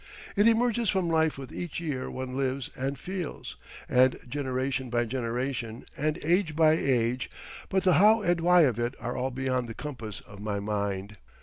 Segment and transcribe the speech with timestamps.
[0.35, 3.55] It emerges from life with each year one lives and feels,
[3.87, 7.29] and generation by generation and age by age,
[7.69, 11.17] but the how and why of it are all beyond the compass of my mind....